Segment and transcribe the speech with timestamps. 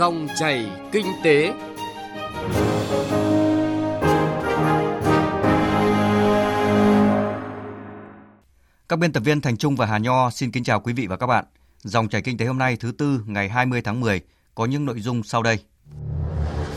[0.00, 1.52] Dòng chảy kinh tế.
[8.88, 11.16] Các biên tập viên Thành Trung và Hà Nho xin kính chào quý vị và
[11.16, 11.44] các bạn.
[11.82, 14.20] Dòng chảy kinh tế hôm nay thứ tư ngày 20 tháng 10
[14.54, 15.58] có những nội dung sau đây.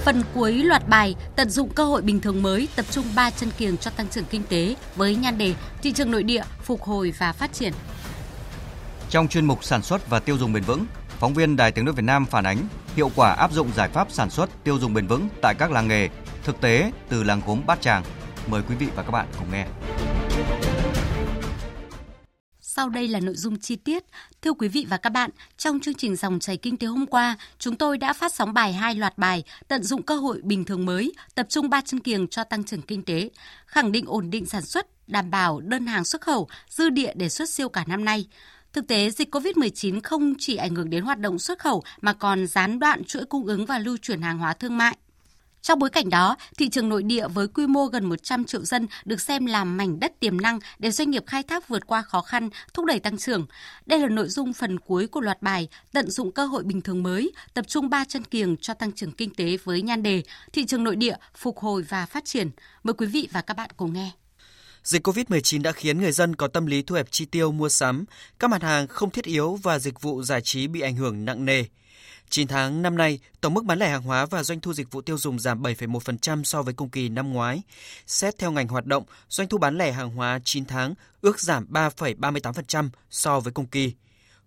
[0.06, 3.50] Phần cuối loạt bài tận dụng cơ hội bình thường mới tập trung 3 chân
[3.58, 7.14] kiềng cho tăng trưởng kinh tế với nhan đề thị trường nội địa phục hồi
[7.18, 7.74] và phát triển.
[9.10, 10.86] Trong chuyên mục sản xuất và tiêu dùng bền vững,
[11.20, 12.58] phóng viên Đài Tiếng nói Việt Nam phản ánh
[12.96, 15.88] hiệu quả áp dụng giải pháp sản xuất tiêu dùng bền vững tại các làng
[15.88, 16.10] nghề,
[16.44, 18.04] thực tế từ làng gốm Bát Tràng.
[18.48, 19.68] Mời quý vị và các bạn cùng nghe.
[22.76, 24.04] Sau đây là nội dung chi tiết.
[24.42, 27.38] Thưa quý vị và các bạn, trong chương trình dòng chảy kinh tế hôm qua,
[27.60, 30.86] chúng tôi đã phát sóng bài hai loạt bài tận dụng cơ hội bình thường
[30.86, 33.30] mới, tập trung ba chân kiềng cho tăng trưởng kinh tế,
[33.66, 37.30] khẳng định ổn định sản xuất, đảm bảo đơn hàng xuất khẩu, dư địa để
[37.30, 38.28] xuất siêu cả năm nay.
[38.74, 42.48] Thực tế, dịch COVID-19 không chỉ ảnh hưởng đến hoạt động xuất khẩu mà còn
[42.48, 44.98] gián đoạn chuỗi cung ứng và lưu chuyển hàng hóa thương mại.
[45.62, 48.88] Trong bối cảnh đó, thị trường nội địa với quy mô gần 100 triệu dân
[49.06, 52.22] được xem là mảnh đất tiềm năng để doanh nghiệp khai thác vượt qua khó
[52.22, 53.46] khăn, thúc đẩy tăng trưởng.
[53.86, 57.04] Đây là nội dung phần cuối của loạt bài tận dụng cơ hội bình thường
[57.04, 60.66] mới, tập trung ba chân kiềng cho tăng trưởng kinh tế với nhan đề thị
[60.66, 62.50] trường nội địa phục hồi và phát triển.
[62.84, 64.12] Mời quý vị và các bạn cùng nghe.
[64.84, 68.06] Dịch COVID-19 đã khiến người dân có tâm lý thu hẹp chi tiêu mua sắm,
[68.40, 71.46] các mặt hàng không thiết yếu và dịch vụ giải trí bị ảnh hưởng nặng
[71.46, 71.64] nề.
[72.30, 75.02] 9 tháng năm nay, tổng mức bán lẻ hàng hóa và doanh thu dịch vụ
[75.02, 77.62] tiêu dùng giảm 7,1% so với cùng kỳ năm ngoái.
[78.08, 81.68] Xét theo ngành hoạt động, doanh thu bán lẻ hàng hóa 9 tháng ước giảm
[81.72, 83.94] 3,38% so với cùng kỳ.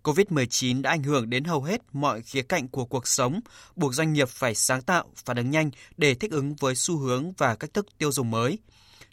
[0.03, 3.41] COVID-19 đã ảnh hưởng đến hầu hết mọi khía cạnh của cuộc sống,
[3.77, 7.33] buộc doanh nghiệp phải sáng tạo, phản ứng nhanh để thích ứng với xu hướng
[7.33, 8.59] và cách thức tiêu dùng mới.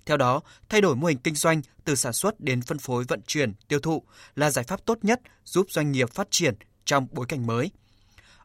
[0.06, 3.22] Theo đó, thay đổi mô hình kinh doanh từ sản xuất đến phân phối vận
[3.28, 4.04] chuyển, tiêu thụ
[4.36, 7.72] là giải pháp tốt nhất giúp doanh nghiệp phát triển trong bối cảnh mới.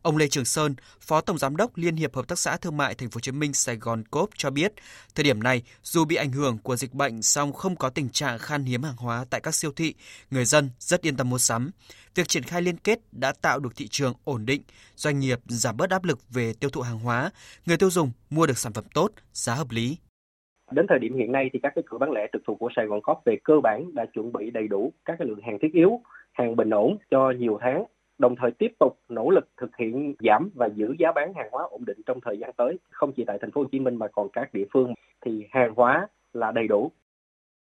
[0.03, 2.95] Ông Lê Trường Sơn, Phó Tổng Giám đốc Liên hiệp Hợp tác xã Thương mại
[2.95, 4.73] Thành phố Hồ Chí Minh Sài Gòn Coop cho biết,
[5.15, 8.39] thời điểm này dù bị ảnh hưởng của dịch bệnh song không có tình trạng
[8.39, 9.95] khan hiếm hàng hóa tại các siêu thị,
[10.31, 11.71] người dân rất yên tâm mua sắm.
[12.15, 14.63] Việc triển khai liên kết đã tạo được thị trường ổn định,
[14.97, 17.31] doanh nghiệp giảm bớt áp lực về tiêu thụ hàng hóa,
[17.67, 19.97] người tiêu dùng mua được sản phẩm tốt, giá hợp lý.
[20.71, 22.87] Đến thời điểm hiện nay thì các cái cửa bán lẻ trực thuộc của Sài
[22.87, 25.73] Gòn Cóp về cơ bản đã chuẩn bị đầy đủ các cái lượng hàng thiết
[25.73, 26.01] yếu,
[26.33, 27.85] hàng bình ổn cho nhiều tháng
[28.19, 31.65] đồng thời tiếp tục nỗ lực thực hiện giảm và giữ giá bán hàng hóa
[31.71, 34.07] ổn định trong thời gian tới không chỉ tại thành phố Hồ Chí Minh mà
[34.13, 34.95] còn các địa phương
[35.27, 36.93] thì hàng hóa là đầy đủ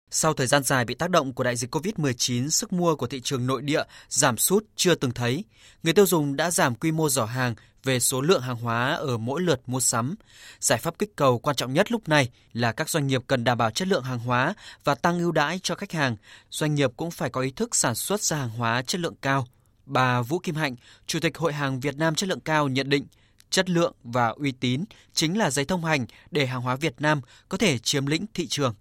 [0.09, 3.21] sau thời gian dài bị tác động của đại dịch COVID-19, sức mua của thị
[3.21, 5.43] trường nội địa giảm sút chưa từng thấy.
[5.83, 7.55] Người tiêu dùng đã giảm quy mô giỏ hàng
[7.87, 10.15] về số lượng hàng hóa ở mỗi lượt mua sắm.
[10.59, 13.57] Giải pháp kích cầu quan trọng nhất lúc này là các doanh nghiệp cần đảm
[13.57, 14.53] bảo chất lượng hàng hóa
[14.83, 16.15] và tăng ưu đãi cho khách hàng.
[16.49, 19.47] Doanh nghiệp cũng phải có ý thức sản xuất ra hàng hóa chất lượng cao.
[19.85, 23.05] Bà Vũ Kim Hạnh, Chủ tịch Hội hàng Việt Nam chất lượng cao nhận định,
[23.49, 24.83] chất lượng và uy tín
[25.13, 28.47] chính là giấy thông hành để hàng hóa Việt Nam có thể chiếm lĩnh thị
[28.47, 28.73] trường.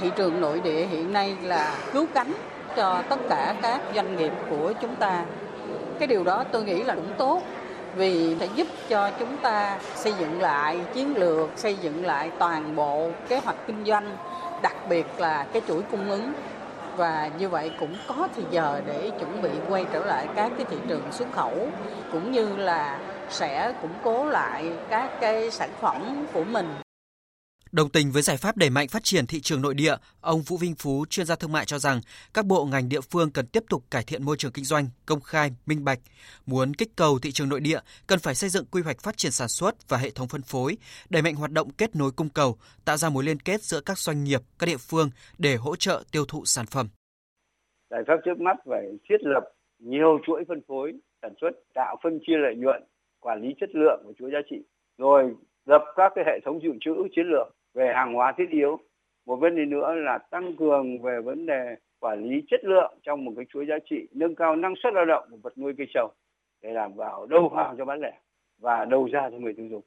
[0.00, 2.32] Thị trường nội địa hiện nay là cứu cánh
[2.76, 5.26] cho tất cả các doanh nghiệp của chúng ta.
[5.98, 7.42] Cái điều đó tôi nghĩ là cũng tốt
[7.96, 12.76] vì sẽ giúp cho chúng ta xây dựng lại chiến lược, xây dựng lại toàn
[12.76, 14.16] bộ kế hoạch kinh doanh,
[14.62, 16.32] đặc biệt là cái chuỗi cung ứng.
[16.96, 20.66] Và như vậy cũng có thời giờ để chuẩn bị quay trở lại các cái
[20.70, 21.68] thị trường xuất khẩu
[22.12, 22.98] cũng như là
[23.30, 26.85] sẽ củng cố lại các cái sản phẩm của mình.
[27.76, 30.56] Đồng tình với giải pháp đẩy mạnh phát triển thị trường nội địa, ông Vũ
[30.56, 32.00] Vinh Phú, chuyên gia thương mại cho rằng
[32.34, 35.20] các bộ ngành địa phương cần tiếp tục cải thiện môi trường kinh doanh, công
[35.20, 35.98] khai, minh bạch.
[36.46, 39.32] Muốn kích cầu thị trường nội địa, cần phải xây dựng quy hoạch phát triển
[39.32, 40.76] sản xuất và hệ thống phân phối,
[41.10, 43.98] đẩy mạnh hoạt động kết nối cung cầu, tạo ra mối liên kết giữa các
[43.98, 46.88] doanh nghiệp, các địa phương để hỗ trợ tiêu thụ sản phẩm.
[47.90, 49.44] Giải pháp trước mắt phải thiết lập
[49.78, 50.92] nhiều chuỗi phân phối
[51.22, 52.82] sản xuất, tạo phân chia lợi nhuận,
[53.20, 54.56] quản lý chất lượng và chuỗi giá trị,
[54.98, 55.34] rồi
[55.66, 58.78] lập các cái hệ thống dự trữ chiến lược về hàng hóa thiết yếu.
[59.26, 63.24] Một vấn đề nữa là tăng cường về vấn đề quản lý chất lượng trong
[63.24, 65.86] một cái chuỗi giá trị, nâng cao năng suất lao động của vật nuôi cây
[65.94, 66.10] trồng
[66.62, 68.12] để đảm bảo đầu vào cho bán lẻ
[68.60, 69.82] và đầu ra cho người tiêu dùng.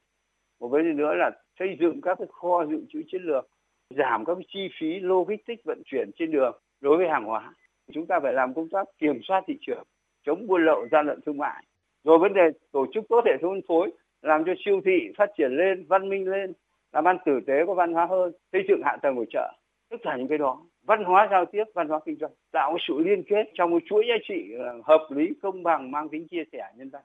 [0.59, 3.49] Một vấn đề nữa là xây dựng các cái kho dự trữ chiến lược
[3.89, 7.53] giảm các cái chi phí logistics vận chuyển trên đường đối với hàng hóa.
[7.91, 9.83] Chúng ta phải làm công tác kiểm soát thị trường,
[10.25, 11.63] chống buôn lậu, gian lận thương mại.
[12.03, 13.91] Rồi vấn đề tổ chức tốt hệ thống phân phối,
[14.21, 16.53] làm cho siêu thị phát triển lên, văn minh lên
[16.91, 19.53] làm ăn tử tế có văn hóa hơn, xây dựng hạ tầng của chợ.
[19.89, 22.99] Tất cả những cái đó, văn hóa giao tiếp, văn hóa kinh doanh, tạo sự
[22.99, 26.43] liên kết trong một chuỗi giá trị ờ, hợp lý, công bằng, mang tính chia
[26.51, 27.01] sẻ nhân văn.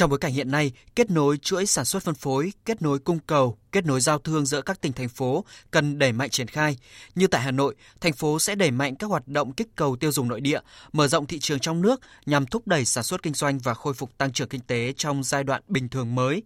[0.00, 3.18] Trong bối cảnh hiện nay, kết nối chuỗi sản xuất phân phối, kết nối cung
[3.26, 6.76] cầu, kết nối giao thương giữa các tỉnh thành phố cần đẩy mạnh triển khai.
[7.14, 10.12] Như tại Hà Nội, thành phố sẽ đẩy mạnh các hoạt động kích cầu tiêu
[10.12, 10.60] dùng nội địa,
[10.92, 13.94] mở rộng thị trường trong nước nhằm thúc đẩy sản xuất kinh doanh và khôi
[13.94, 16.42] phục tăng trưởng kinh tế trong giai đoạn bình thường mới.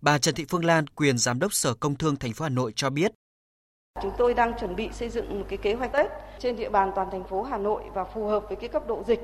[0.00, 2.72] Bà Trần Thị Phương Lan, quyền giám đốc Sở Công Thương thành phố Hà Nội
[2.76, 3.12] cho biết,
[4.02, 6.06] Chúng tôi đang chuẩn bị xây dựng một cái kế hoạch Tết
[6.38, 9.02] trên địa bàn toàn thành phố Hà Nội và phù hợp với cái cấp độ
[9.06, 9.20] dịch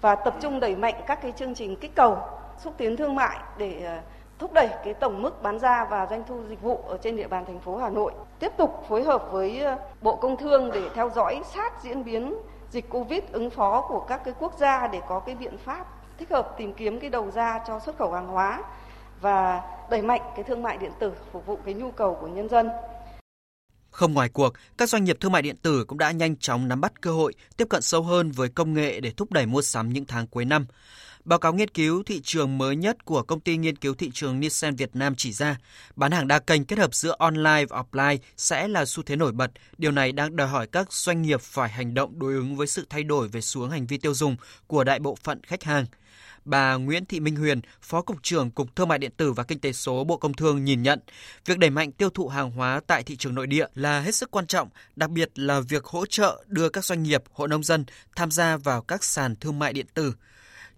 [0.00, 2.18] và tập trung đẩy mạnh các cái chương trình kích cầu,
[2.58, 4.00] xúc tiến thương mại để ờ,
[4.38, 7.28] thúc đẩy cái tổng mức bán ra và doanh thu dịch vụ ở trên địa
[7.28, 8.12] bàn thành phố Hà Nội.
[8.38, 12.34] Tiếp tục phối hợp với ờ, Bộ Công Thương để theo dõi sát diễn biến
[12.70, 15.86] dịch Covid ứng phó của các cái quốc gia để có cái biện pháp
[16.18, 18.62] thích hợp tìm kiếm cái đầu ra cho xuất khẩu hàng hóa
[19.20, 22.48] và đẩy mạnh cái thương mại điện tử phục vụ cái nhu cầu của nhân
[22.48, 22.68] dân.
[23.90, 26.80] Không ngoài cuộc, các doanh nghiệp thương mại điện tử cũng đã nhanh chóng nắm
[26.80, 29.88] bắt cơ hội tiếp cận sâu hơn với công nghệ để thúc đẩy mua sắm
[29.88, 30.66] những tháng cuối năm.
[31.28, 34.40] Báo cáo nghiên cứu thị trường mới nhất của công ty nghiên cứu thị trường
[34.40, 35.56] Nielsen Việt Nam chỉ ra,
[35.96, 39.32] bán hàng đa kênh kết hợp giữa online và offline sẽ là xu thế nổi
[39.32, 39.50] bật.
[39.78, 42.86] Điều này đang đòi hỏi các doanh nghiệp phải hành động đối ứng với sự
[42.90, 44.36] thay đổi về xu hướng hành vi tiêu dùng
[44.66, 45.86] của đại bộ phận khách hàng.
[46.44, 49.60] Bà Nguyễn Thị Minh Huyền, Phó Cục trưởng Cục Thương mại Điện tử và Kinh
[49.60, 51.00] tế số Bộ Công Thương nhìn nhận,
[51.46, 54.30] việc đẩy mạnh tiêu thụ hàng hóa tại thị trường nội địa là hết sức
[54.30, 57.84] quan trọng, đặc biệt là việc hỗ trợ đưa các doanh nghiệp, hộ nông dân
[58.16, 60.14] tham gia vào các sàn thương mại điện tử.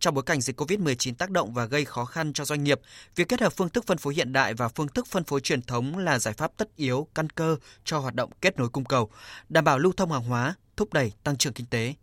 [0.00, 2.80] Trong bối cảnh dịch COVID-19 tác động và gây khó khăn cho doanh nghiệp,
[3.16, 5.62] việc kết hợp phương thức phân phối hiện đại và phương thức phân phối truyền
[5.62, 9.10] thống là giải pháp tất yếu, căn cơ cho hoạt động kết nối cung cầu,
[9.48, 11.94] đảm bảo lưu thông hàng hóa, thúc đẩy tăng trưởng kinh tế.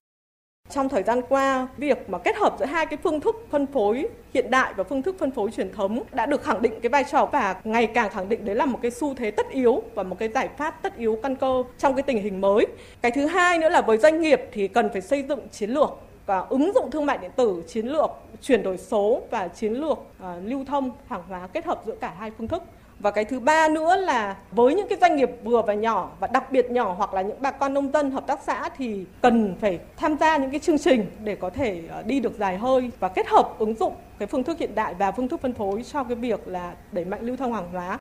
[0.70, 4.08] Trong thời gian qua, việc mà kết hợp giữa hai cái phương thức phân phối
[4.34, 7.04] hiện đại và phương thức phân phối truyền thống đã được khẳng định cái vai
[7.12, 10.04] trò và ngày càng khẳng định đấy là một cái xu thế tất yếu và
[10.04, 12.66] một cái giải pháp tất yếu căn cơ trong cái tình hình mới.
[13.02, 15.90] Cái thứ hai nữa là với doanh nghiệp thì cần phải xây dựng chiến lược
[16.28, 18.10] và ứng dụng thương mại điện tử, chiến lược
[18.42, 22.14] chuyển đổi số và chiến lược à, lưu thông hàng hóa kết hợp giữa cả
[22.20, 22.64] hai phương thức.
[23.00, 26.28] Và cái thứ ba nữa là với những cái doanh nghiệp vừa và nhỏ và
[26.28, 29.56] đặc biệt nhỏ hoặc là những bà con nông dân hợp tác xã thì cần
[29.62, 32.92] phải tham gia những cái chương trình để có thể à, đi được dài hơi
[33.00, 35.84] và kết hợp ứng dụng cái phương thức hiện đại và phương thức phân phối
[35.84, 38.00] cho cái việc là đẩy mạnh lưu thông hàng hóa.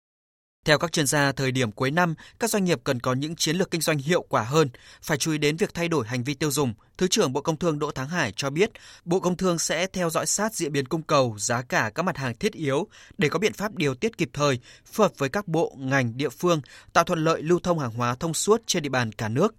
[0.67, 3.57] Theo các chuyên gia, thời điểm cuối năm, các doanh nghiệp cần có những chiến
[3.57, 4.69] lược kinh doanh hiệu quả hơn,
[5.03, 6.75] phải chú ý đến việc thay đổi hành vi tiêu dùng.
[6.99, 8.71] Thứ trưởng Bộ Công Thương Đỗ Thắng Hải cho biết,
[9.05, 12.17] Bộ Công Thương sẽ theo dõi sát diễn biến cung cầu, giá cả các mặt
[12.17, 12.87] hàng thiết yếu
[13.19, 14.59] để có biện pháp điều tiết kịp thời,
[14.93, 16.61] phù hợp với các bộ, ngành, địa phương,
[16.93, 19.55] tạo thuận lợi lưu thông hàng hóa thông suốt trên địa bàn cả nước.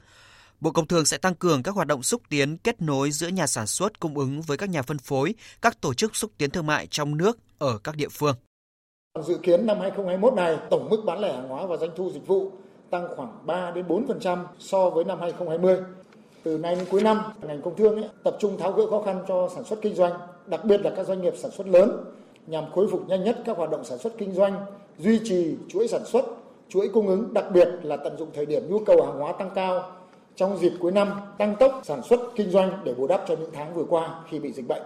[0.59, 3.47] Bộ Công Thương sẽ tăng cường các hoạt động xúc tiến kết nối giữa nhà
[3.47, 6.67] sản xuất cung ứng với các nhà phân phối, các tổ chức xúc tiến thương
[6.67, 8.35] mại trong nước ở các địa phương.
[9.23, 12.27] Dự kiến năm 2021 này, tổng mức bán lẻ hàng hóa và doanh thu dịch
[12.27, 12.51] vụ
[12.89, 15.77] tăng khoảng 3 đến 4% so với năm 2020.
[16.43, 19.23] Từ nay đến cuối năm, ngành công thương ấy, tập trung tháo gỡ khó khăn
[19.27, 20.13] cho sản xuất kinh doanh,
[20.45, 22.03] đặc biệt là các doanh nghiệp sản xuất lớn
[22.47, 24.65] nhằm khôi phục nhanh nhất các hoạt động sản xuất kinh doanh,
[24.97, 26.25] duy trì chuỗi sản xuất,
[26.69, 29.49] chuỗi cung ứng, đặc biệt là tận dụng thời điểm nhu cầu hàng hóa tăng
[29.55, 29.91] cao
[30.35, 33.51] trong dịp cuối năm, tăng tốc sản xuất kinh doanh để bù đắp cho những
[33.53, 34.83] tháng vừa qua khi bị dịch bệnh.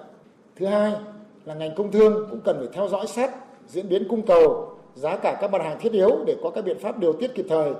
[0.55, 0.93] Thứ hai
[1.45, 3.31] là ngành công thương cũng cần phải theo dõi sát
[3.71, 6.77] diễn biến cung cầu, giá cả các mặt hàng thiết yếu để có các biện
[6.81, 7.73] pháp điều tiết kịp thời,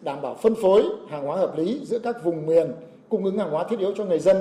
[0.00, 2.72] đảm bảo phân phối hàng hóa hợp lý giữa các vùng miền
[3.08, 4.36] cung ứng hàng hóa thiết yếu cho người dân,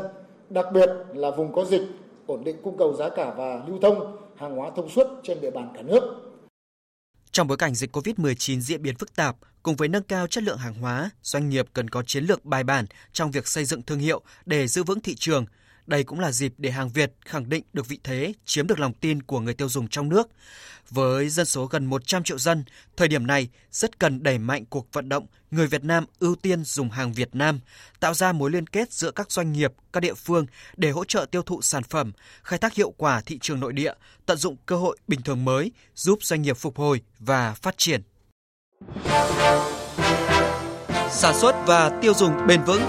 [0.49, 1.81] đặc biệt là vùng có dịch,
[2.27, 5.51] ổn định cung cầu giá cả và lưu thông hàng hóa thông suốt trên địa
[5.51, 6.03] bàn cả nước.
[7.31, 10.57] Trong bối cảnh dịch COVID-19 diễn biến phức tạp, cùng với nâng cao chất lượng
[10.57, 13.99] hàng hóa, doanh nghiệp cần có chiến lược bài bản trong việc xây dựng thương
[13.99, 15.45] hiệu để giữ vững thị trường,
[15.91, 18.93] đây cũng là dịp để hàng Việt khẳng định được vị thế, chiếm được lòng
[18.93, 20.29] tin của người tiêu dùng trong nước.
[20.89, 22.63] Với dân số gần 100 triệu dân,
[22.97, 26.63] thời điểm này rất cần đẩy mạnh cuộc vận động người Việt Nam ưu tiên
[26.63, 27.59] dùng hàng Việt Nam,
[27.99, 30.45] tạo ra mối liên kết giữa các doanh nghiệp, các địa phương
[30.77, 32.11] để hỗ trợ tiêu thụ sản phẩm,
[32.43, 33.93] khai thác hiệu quả thị trường nội địa,
[34.25, 38.01] tận dụng cơ hội bình thường mới, giúp doanh nghiệp phục hồi và phát triển.
[41.11, 42.81] Sản xuất và tiêu dùng bền vững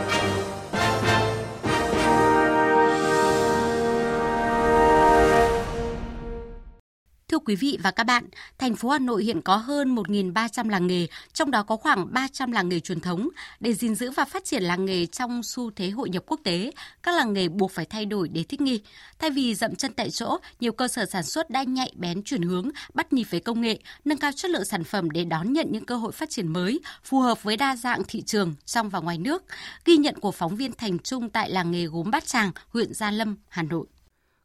[7.45, 8.25] quý vị và các bạn,
[8.59, 12.53] thành phố Hà Nội hiện có hơn 1.300 làng nghề, trong đó có khoảng 300
[12.53, 13.29] làng nghề truyền thống.
[13.61, 16.71] Để gìn giữ và phát triển làng nghề trong xu thế hội nhập quốc tế,
[17.03, 18.81] các làng nghề buộc phải thay đổi để thích nghi.
[19.19, 22.43] Thay vì dậm chân tại chỗ, nhiều cơ sở sản xuất đã nhạy bén chuyển
[22.43, 25.67] hướng, bắt nhịp với công nghệ, nâng cao chất lượng sản phẩm để đón nhận
[25.71, 29.01] những cơ hội phát triển mới, phù hợp với đa dạng thị trường trong và
[29.01, 29.45] ngoài nước.
[29.85, 33.11] Ghi nhận của phóng viên Thành Trung tại làng nghề gốm Bát Tràng, huyện Gia
[33.11, 33.87] Lâm, Hà Nội.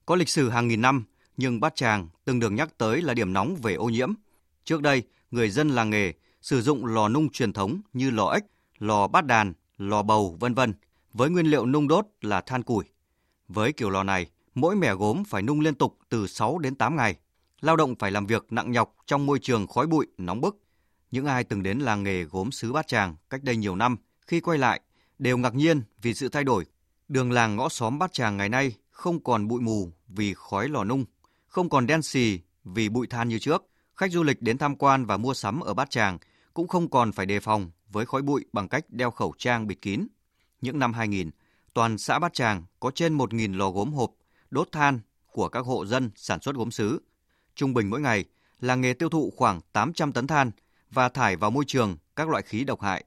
[0.06, 1.06] Có lịch sử hàng nghìn năm,
[1.38, 4.14] nhưng Bát Tràng từng được nhắc tới là điểm nóng về ô nhiễm.
[4.64, 8.44] Trước đây, người dân làng nghề sử dụng lò nung truyền thống như lò ếch,
[8.80, 10.74] lò bát đàn, lò bầu, vân vân,
[11.14, 12.86] với nguyên liệu nung đốt là than củi.
[13.48, 16.96] Với kiểu lò này, mỗi mẻ gốm phải nung liên tục từ 6 đến 8
[16.96, 17.16] ngày.
[17.62, 20.58] lao động phải làm việc nặng nhọc trong môi trường khói bụi, nóng bức.
[21.12, 24.40] Những ai từng đến làng nghề gốm xứ Bát Tràng cách đây nhiều năm, khi
[24.40, 24.82] quay lại,
[25.20, 26.66] đều ngạc nhiên vì sự thay đổi.
[27.08, 30.84] Đường làng ngõ xóm Bát Tràng ngày nay không còn bụi mù vì khói lò
[30.84, 31.06] nung,
[31.48, 33.66] không còn đen xì vì bụi than như trước.
[33.96, 36.18] Khách du lịch đến tham quan và mua sắm ở Bát Tràng
[36.54, 39.82] cũng không còn phải đề phòng với khói bụi bằng cách đeo khẩu trang bịt
[39.82, 40.08] kín.
[40.62, 41.30] Những năm 2000,
[41.74, 44.12] toàn xã Bát Tràng có trên 1.000 lò gốm hộp
[44.50, 45.00] đốt than
[45.32, 47.02] của các hộ dân sản xuất gốm sứ.
[47.56, 48.26] Trung bình mỗi ngày,
[48.60, 50.52] làng nghề tiêu thụ khoảng 800 tấn than
[50.92, 53.04] và thải vào môi trường các loại khí độc hại.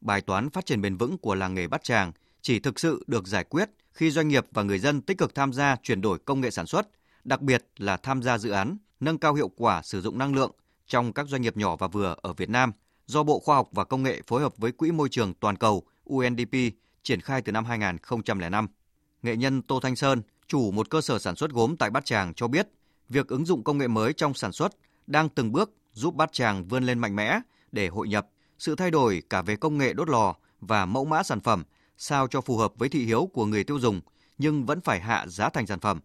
[0.00, 3.26] Bài toán phát triển bền vững của làng nghề Bát Tràng chỉ thực sự được
[3.26, 6.40] giải quyết khi doanh nghiệp và người dân tích cực tham gia chuyển đổi công
[6.40, 6.88] nghệ sản xuất,
[7.24, 10.52] đặc biệt là tham gia dự án nâng cao hiệu quả sử dụng năng lượng
[10.86, 12.72] trong các doanh nghiệp nhỏ và vừa ở Việt Nam
[13.06, 15.82] do Bộ Khoa học và Công nghệ phối hợp với Quỹ Môi trường Toàn cầu
[16.04, 16.54] UNDP
[17.02, 18.68] triển khai từ năm 2005.
[19.22, 22.34] Nghệ nhân Tô Thanh Sơn, chủ một cơ sở sản xuất gốm tại Bát Tràng
[22.34, 22.68] cho biết,
[23.08, 24.72] việc ứng dụng công nghệ mới trong sản xuất
[25.06, 27.40] đang từng bước giúp Bát Tràng vươn lên mạnh mẽ
[27.72, 31.22] để hội nhập sự thay đổi cả về công nghệ đốt lò và mẫu mã
[31.22, 31.64] sản phẩm
[31.98, 34.00] sao cho phù hợp với thị hiếu của người tiêu dùng
[34.38, 36.00] nhưng vẫn phải hạ giá thành sản phẩm.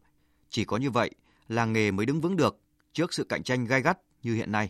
[0.50, 1.12] Chỉ có như vậy,
[1.48, 2.60] làng nghề mới đứng vững được
[2.94, 4.70] trước sự cạnh tranh gai gắt như hiện nay.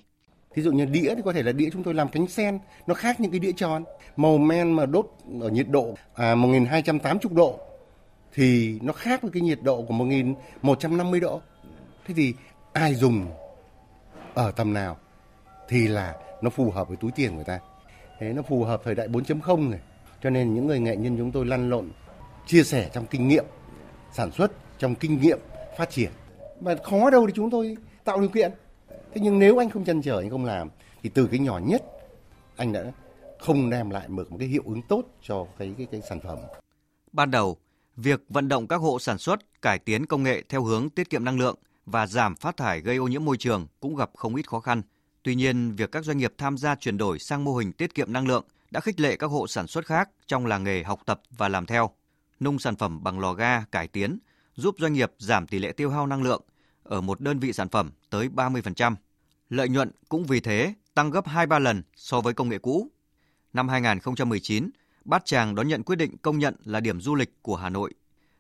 [0.56, 2.94] thí dụ như đĩa thì có thể là đĩa chúng tôi làm cánh sen, nó
[2.94, 3.84] khác những cái đĩa tròn.
[4.16, 7.60] Màu men mà đốt ở nhiệt độ à, 1280 độ
[8.34, 11.42] thì nó khác với cái nhiệt độ của 1150 độ.
[12.06, 12.34] Thế thì
[12.74, 13.28] ai dùng
[14.34, 14.98] ở tầm nào
[15.70, 17.60] thì là nó phù hợp với túi tiền người ta.
[18.20, 19.80] Thế nó phù hợp thời đại 4.0 này.
[20.24, 21.90] Cho nên những người nghệ nhân chúng tôi lăn lộn
[22.46, 23.46] chia sẻ trong kinh nghiệm
[24.14, 25.40] sản xuất, trong kinh nghiệm
[25.78, 26.12] phát triển.
[26.62, 28.52] Mà khó đâu thì chúng tôi tạo điều kiện.
[28.90, 30.70] Thế nhưng nếu anh không chăn trở, anh không làm
[31.04, 31.84] thì từ cái nhỏ nhất
[32.56, 32.92] anh đã
[33.40, 36.38] không đem lại được một cái hiệu ứng tốt cho cái cái cái sản phẩm.
[37.12, 37.58] Ban đầu,
[37.96, 41.24] việc vận động các hộ sản xuất cải tiến công nghệ theo hướng tiết kiệm
[41.24, 41.56] năng lượng
[41.86, 44.82] và giảm phát thải gây ô nhiễm môi trường cũng gặp không ít khó khăn.
[45.24, 48.14] Tuy nhiên, việc các doanh nghiệp tham gia chuyển đổi sang mô hình tiết kiệm
[48.14, 51.22] năng lượng đã khích lệ các hộ sản xuất khác trong làng nghề học tập
[51.38, 51.90] và làm theo.
[52.40, 54.18] Nung sản phẩm bằng lò ga cải tiến
[54.58, 56.42] giúp doanh nghiệp giảm tỷ lệ tiêu hao năng lượng
[56.84, 58.96] ở một đơn vị sản phẩm tới 30%.
[59.50, 62.88] Lợi nhuận cũng vì thế tăng gấp 2-3 lần so với công nghệ cũ.
[63.54, 64.70] Năm 2019,
[65.06, 67.94] Bát Tràng đón nhận quyết định công nhận là điểm du lịch của Hà Nội.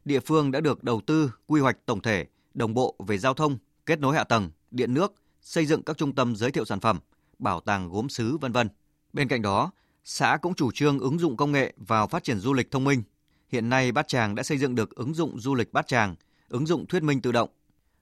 [0.05, 3.57] Địa phương đã được đầu tư quy hoạch tổng thể, đồng bộ về giao thông,
[3.85, 6.99] kết nối hạ tầng, điện nước, xây dựng các trung tâm giới thiệu sản phẩm,
[7.39, 8.69] bảo tàng gốm sứ vân vân.
[9.13, 9.71] Bên cạnh đó,
[10.03, 13.03] xã cũng chủ trương ứng dụng công nghệ vào phát triển du lịch thông minh.
[13.51, 16.15] Hiện nay Bát Tràng đã xây dựng được ứng dụng du lịch Bát Tràng,
[16.49, 17.49] ứng dụng thuyết minh tự động.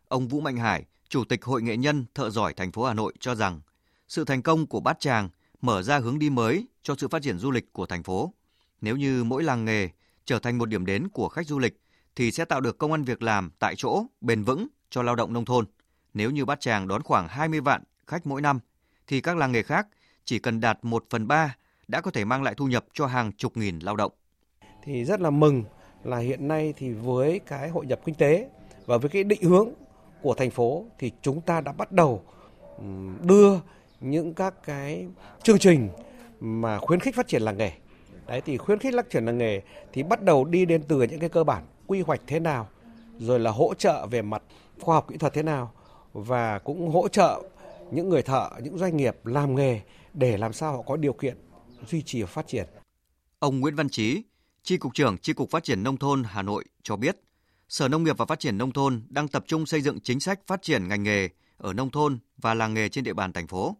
[0.08, 3.14] Ông Vũ Mạnh Hải, Chủ tịch Hội nghệ nhân thợ giỏi thành phố Hà Nội
[3.20, 3.62] cho rằng
[4.08, 5.30] sự thành công của Bát Tràng
[5.62, 8.34] mở ra hướng đi mới cho sự phát triển du lịch của thành phố.
[8.82, 9.90] Nếu như mỗi làng nghề
[10.26, 11.82] trở thành một điểm đến của khách du lịch
[12.16, 15.34] thì sẽ tạo được công ăn việc làm tại chỗ bền vững cho lao động
[15.34, 15.66] nông thôn.
[16.14, 18.60] Nếu như Bát Tràng đón khoảng 20 vạn khách mỗi năm
[19.08, 19.88] thì các làng nghề khác
[20.26, 21.56] chỉ cần đạt 1 phần 3
[21.88, 24.12] đã có thể mang lại thu nhập cho hàng chục nghìn lao động.
[24.86, 25.64] Thì rất là mừng
[26.04, 28.50] là hiện nay thì với cái hội nhập kinh tế
[28.86, 29.70] và với cái định hướng
[30.22, 32.22] của thành phố thì chúng ta đã bắt đầu
[33.22, 33.60] đưa
[34.02, 35.08] những các cái
[35.44, 35.90] chương trình
[36.40, 37.72] mà khuyến khích phát triển làng nghề.
[38.28, 39.62] Đấy thì khuyến khích phát triển làng nghề
[39.94, 42.68] thì bắt đầu đi đến từ những cái cơ bản quy hoạch thế nào,
[43.20, 44.44] rồi là hỗ trợ về mặt
[44.82, 45.72] khoa học kỹ thuật thế nào
[46.14, 47.42] và cũng hỗ trợ
[47.92, 49.82] những người thợ, những doanh nghiệp làm nghề
[50.14, 51.38] để làm sao họ có điều kiện
[51.88, 52.66] duy trì và phát triển.
[53.40, 54.24] Ông Nguyễn Văn Chí.
[54.66, 57.18] Tri Cục trưởng Tri Cục Phát triển Nông thôn Hà Nội cho biết,
[57.70, 60.40] Sở Nông nghiệp và Phát triển Nông thôn đang tập trung xây dựng chính sách
[60.48, 63.78] phát triển ngành nghề ở nông thôn và làng nghề trên địa bàn thành phố,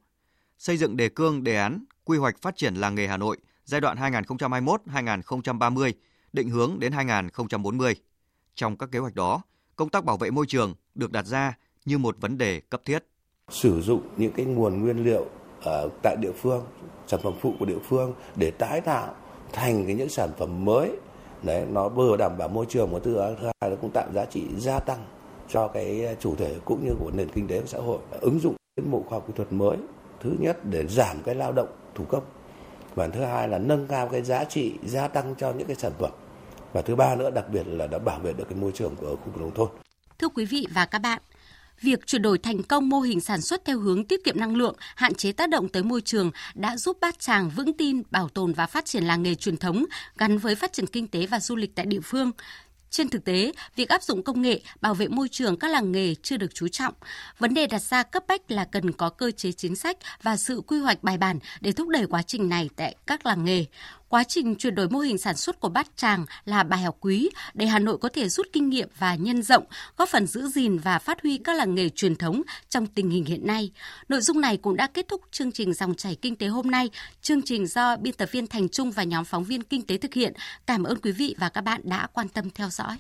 [0.58, 3.82] xây dựng đề cương đề án quy hoạch phát triển làng nghề Hà Nội giai
[3.82, 5.92] đoạn 2021-2030,
[6.34, 7.96] định hướng đến 2040.
[8.56, 9.42] Trong các kế hoạch đó,
[9.76, 13.04] công tác bảo vệ môi trường được đặt ra như một vấn đề cấp thiết.
[13.50, 15.26] Sử dụng những cái nguồn nguyên liệu
[15.62, 16.66] ở tại địa phương,
[17.08, 19.16] sản phẩm phụ của địa phương để tái tạo
[19.56, 20.92] thành cái những sản phẩm mới.
[21.44, 24.44] Đấy nó vừa đảm bảo môi trường mà thứ hai nó cũng tạo giá trị
[24.58, 25.06] gia tăng
[25.50, 28.00] cho cái chủ thể cũng như của nền kinh tế và xã hội.
[28.22, 29.78] Ứng dụng tiến bộ khoa học kỹ thuật mới
[30.20, 32.24] thứ nhất để giảm cái lao động thủ công.
[32.96, 35.92] Và thứ hai là nâng cao cái giá trị gia tăng cho những cái sản
[36.00, 36.12] phẩm.
[36.74, 39.08] Và thứ ba nữa đặc biệt là đã bảo vệ được cái môi trường của
[39.08, 39.70] khu vực nông thôn.
[40.20, 41.22] Thưa quý vị và các bạn,
[41.82, 44.76] việc chuyển đổi thành công mô hình sản xuất theo hướng tiết kiệm năng lượng,
[44.96, 48.54] hạn chế tác động tới môi trường đã giúp Bát Tràng vững tin bảo tồn
[48.54, 49.86] và phát triển làng nghề truyền thống
[50.18, 52.32] gắn với phát triển kinh tế và du lịch tại địa phương.
[52.90, 56.16] Trên thực tế, việc áp dụng công nghệ bảo vệ môi trường các làng nghề
[56.16, 56.94] chưa được chú trọng.
[57.40, 60.62] Vấn đề đặt ra cấp bách là cần có cơ chế chính sách và sự
[60.68, 63.66] quy hoạch bài bản để thúc đẩy quá trình này tại các làng nghề.
[64.10, 67.30] Quá trình chuyển đổi mô hình sản xuất của Bát Tràng là bài học quý
[67.54, 69.64] để Hà Nội có thể rút kinh nghiệm và nhân rộng,
[69.98, 73.26] góp phần giữ gìn và phát huy các làng nghề truyền thống trong tình hình
[73.26, 73.72] hiện nay.
[74.10, 76.90] Nội dung này cũng đã kết thúc chương trình Dòng chảy kinh tế hôm nay.
[77.22, 80.14] Chương trình do biên tập viên Thành Trung và nhóm phóng viên kinh tế thực
[80.14, 80.34] hiện.
[80.66, 82.98] Cảm ơn quý vị và các bạn đã quan tâm theo dõi.